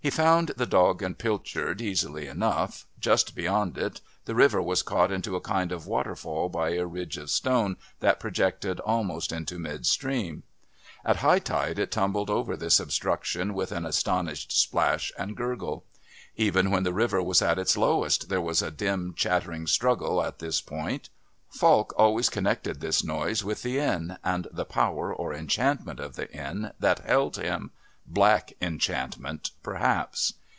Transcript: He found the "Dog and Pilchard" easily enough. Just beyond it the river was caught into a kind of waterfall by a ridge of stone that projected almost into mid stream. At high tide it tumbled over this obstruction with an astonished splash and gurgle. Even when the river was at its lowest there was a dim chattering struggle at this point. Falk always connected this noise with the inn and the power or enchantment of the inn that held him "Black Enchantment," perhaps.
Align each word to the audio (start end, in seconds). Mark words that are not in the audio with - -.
He 0.00 0.10
found 0.10 0.50
the 0.56 0.64
"Dog 0.64 1.02
and 1.02 1.18
Pilchard" 1.18 1.82
easily 1.82 2.28
enough. 2.28 2.86
Just 3.00 3.34
beyond 3.34 3.76
it 3.76 4.00
the 4.26 4.34
river 4.36 4.62
was 4.62 4.84
caught 4.84 5.10
into 5.10 5.34
a 5.34 5.40
kind 5.40 5.72
of 5.72 5.88
waterfall 5.88 6.48
by 6.48 6.74
a 6.74 6.86
ridge 6.86 7.16
of 7.16 7.28
stone 7.30 7.76
that 7.98 8.20
projected 8.20 8.78
almost 8.78 9.32
into 9.32 9.58
mid 9.58 9.86
stream. 9.86 10.44
At 11.04 11.16
high 11.16 11.40
tide 11.40 11.80
it 11.80 11.90
tumbled 11.90 12.30
over 12.30 12.56
this 12.56 12.78
obstruction 12.78 13.54
with 13.54 13.72
an 13.72 13.84
astonished 13.84 14.52
splash 14.56 15.10
and 15.18 15.36
gurgle. 15.36 15.84
Even 16.36 16.70
when 16.70 16.84
the 16.84 16.94
river 16.94 17.20
was 17.20 17.42
at 17.42 17.58
its 17.58 17.76
lowest 17.76 18.28
there 18.28 18.40
was 18.40 18.62
a 18.62 18.70
dim 18.70 19.14
chattering 19.16 19.66
struggle 19.66 20.22
at 20.22 20.38
this 20.38 20.60
point. 20.60 21.08
Falk 21.50 21.92
always 21.98 22.28
connected 22.28 22.80
this 22.80 23.02
noise 23.02 23.42
with 23.42 23.64
the 23.64 23.78
inn 23.80 24.16
and 24.22 24.46
the 24.52 24.64
power 24.64 25.12
or 25.12 25.34
enchantment 25.34 25.98
of 25.98 26.14
the 26.14 26.32
inn 26.32 26.70
that 26.78 27.00
held 27.00 27.36
him 27.36 27.72
"Black 28.10 28.54
Enchantment," 28.62 29.50
perhaps. 29.62 30.32